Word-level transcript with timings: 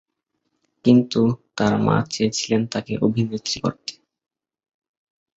কিন্তু, 0.85 1.21
তার 1.57 1.73
মা 1.81 1.97
চেয়েছিলেন 2.09 2.61
তাকে 2.67 2.93
অভিনেত্রী 3.01 3.57
করতে। 3.63 3.93